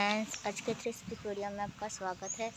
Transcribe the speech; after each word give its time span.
Friends, 0.00 0.46
आज 0.46 0.60
के 0.60 0.72
थ्रिस्ट 0.74 1.26
video 1.26 1.48
में 1.50 1.58
आपका 1.60 1.86
स्वागत 1.88 2.36
है। 2.40 2.50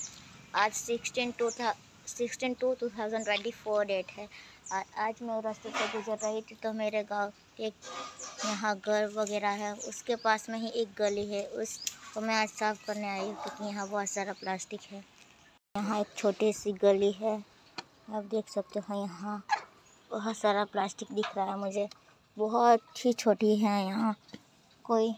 आज 0.55 0.71
सिक्सटीन 0.73 1.31
टू 1.37 1.49
था 1.51 1.71
sixteen 2.07 2.53
two 2.59 2.73
two 2.79 2.89
thousand 2.89 3.23
twenty 3.25 3.51
four 3.53 3.85
date 3.85 4.11
है। 4.17 4.27
और 4.73 4.83
आज 5.03 5.21
मैं 5.21 5.39
रास्ते 5.41 5.69
से 5.69 5.87
गुजर 5.93 6.17
रही 6.23 6.41
थी 6.41 6.55
तो 6.63 6.73
मेरे 6.73 7.01
गाँव 7.03 7.31
एक 7.59 7.73
यहाँ 8.45 8.75
घर 8.77 9.07
वगैरह 9.15 9.49
है, 9.61 9.73
उसके 9.73 10.15
पास 10.17 10.49
में 10.49 10.57
ही 10.59 10.67
एक 10.81 10.93
गली 10.97 11.25
है, 11.31 11.43
उस 11.45 11.77
को 12.13 12.21
मैं 12.21 12.35
आज 12.35 12.49
साफ़ 12.49 12.85
करने 12.85 13.09
आई 13.09 13.19
हूँ 13.19 13.33
क्योंकि 13.35 13.65
यहाँ 13.65 13.87
बहुत 13.89 14.09
सारा 14.09 14.33
प्लास्टिक 14.33 14.81
है। 14.91 15.03
यहाँ 15.75 15.99
एक 15.99 16.13
छोटी 16.17 16.51
सी 16.53 16.73
गली 16.83 17.11
है, 17.13 17.35
आप 18.09 18.23
देख 18.25 18.49
सकते 18.49 18.79
हो 18.79 19.01
यहाँ 19.01 19.41
बहुत 20.11 20.37
सारा 20.37 20.65
प्लास्टिक 20.67 21.13
दिख 21.13 21.35
रहा 21.37 21.49
है 21.51 21.57
मुझे। 21.57 21.87
बहुत 22.37 23.05
ही 23.05 23.13
छोटी 23.15 23.55
है 23.57 23.83
यहाँ, 23.85 24.15
कोई 24.85 25.13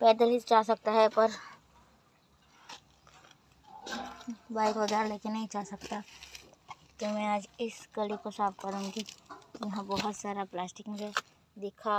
पैदल 0.00 0.30
ही 0.30 0.38
जा 0.48 0.62
सकता 0.62 0.92
है 0.92 1.08
पर 1.10 1.30
बाइक 4.52 4.76
वगैरह 4.76 5.08
लेके 5.08 5.28
नहीं 5.28 5.46
जा 5.52 5.62
सकता। 5.64 6.00
तो 7.00 7.08
मैं 7.14 7.26
आज 7.26 7.46
इस 7.60 7.86
गली 7.96 8.16
को 8.24 8.30
साफ़ 8.30 8.54
करूँगी। 8.62 9.04
यहाँ 9.64 9.84
बहुत 9.86 10.16
सारा 10.16 10.44
प्लास्टिक 10.44 10.88
मुझे 10.88 11.10
दिखा। 11.56 11.98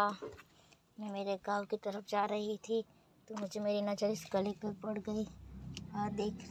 मैं 0.97 1.11
मेरे 1.11 1.35
गाँव 1.45 1.65
की 1.65 1.77
तरफ़ 1.77 2.05
जा 2.09 2.25
रही 2.25 2.57
थी 2.67 2.81
तो 3.27 3.35
मुझे 3.35 3.59
मेरी 3.59 3.81
नज़र 3.81 4.09
इस 4.09 4.25
गली 4.33 4.51
पे 4.61 4.71
पड़ 4.83 4.97
गई। 4.99 5.23
और 5.95 6.09
देख 6.11 6.47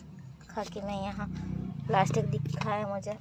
खा 0.51 0.65
के 0.65 0.81
मैं 0.81 1.03
यहाँ 1.03 1.27
प्लास्टिक 1.87 2.31
दिखा 2.31 2.71
है 2.71 2.89
मुझे 2.91 3.19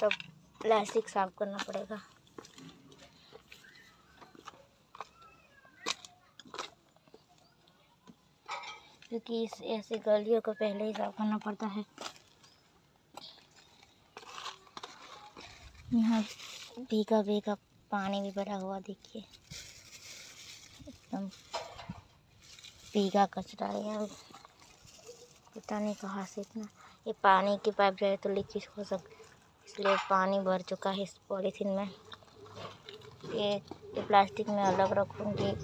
सब 0.00 0.10
प्लास्टिक 0.60 1.08
साफ़ 1.08 1.30
करना 1.38 1.58
पड़ेगा। 1.68 2.00
क्योंकि 9.12 9.42
इस, 9.44 9.60
ऐसे 9.62 9.96
गलियों 9.98 10.40
को 10.40 10.52
पहले 10.52 10.84
ही 10.84 10.92
साफ़ 10.92 11.16
करना 11.16 11.38
पड़ता 11.38 11.66
है। 11.66 11.84
यहाँ 15.94 16.20
भीगा 16.90 17.20
भीगा 17.22 17.54
पानी 17.90 18.20
भी 18.20 18.30
भरा 18.30 18.54
हुआ 18.54 18.78
देखिए। 18.78 19.22
एकदम 20.88 21.26
भीगा 22.94 23.26
कचरा 23.26 23.66
है 23.66 24.06
पता 25.56 25.78
नहीं 25.78 25.94
कहाँ 25.94 26.24
से 26.26 26.40
इतना, 26.40 26.68
ये 27.06 27.12
पानी 27.22 27.56
की 27.64 27.70
पाइप 27.70 27.94
जो 27.94 28.06
है 28.06 28.16
तो 28.16 28.34
लीकेज 28.34 28.68
हो 28.78 28.84
सकती 28.84 29.14
इसलिए 29.66 29.96
पानी 30.10 30.40
भर 30.40 30.62
चुका 30.62 30.90
है 30.90 31.02
इस 31.02 31.16
पॉलीथीन 31.28 31.68
में। 31.68 31.88
ये 33.34 33.54
ये 33.54 34.02
प्लास्टिक 34.02 34.48
में 34.48 34.62
अलग 34.64 34.98
रखूँगी। 34.98 35.54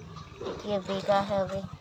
ये 0.70 0.78
भीगा 0.78 1.20
है 1.20 1.40
अभी। 1.40 1.77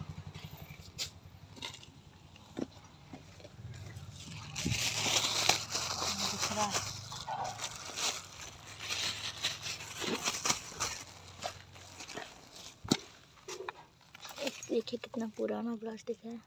देखिए 14.87 14.99
कितना 15.03 15.25
पुराना 15.37 15.75
प्लास्टिक 15.75 16.17
है। 16.25 16.37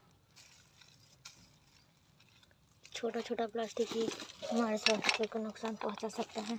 छोटा 2.93 3.21
छोटा 3.21 3.45
प्लास्टिक 3.47 3.89
ही 3.95 4.07
हमारे 4.51 4.77
स्वास्थ्य 4.77 5.25
को 5.27 5.39
नुकसान 5.39 5.75
पहुँचा 5.75 6.07
सकता 6.09 6.41
है। 6.41 6.57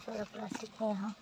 सारा 0.00 0.24
प्लास्टिक 0.32 0.70
है। 0.82 0.88
यहाँ 0.88 1.14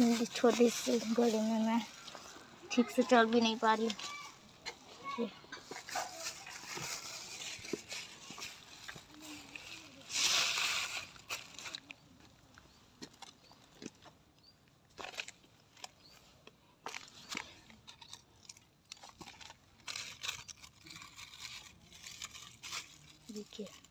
इसमें 0.00 0.24
छोटी 0.34 0.68
सी 0.70 0.98
गली 1.14 1.40
में 1.40 1.60
मैं 1.60 1.80
ठीक 2.70 2.90
से 2.90 3.02
चल 3.02 3.26
भी 3.26 3.40
नहीं 3.40 3.56
पा 3.58 3.74
रही 3.74 3.88
देखिए। 23.28 23.87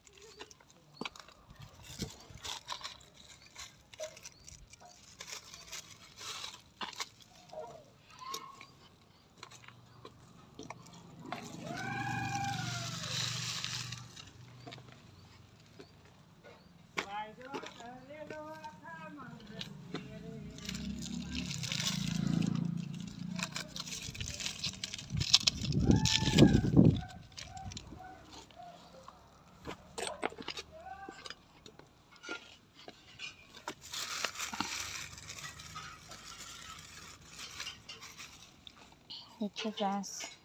देखिए 39.39 39.71
फ्रेंड्स 39.71 40.36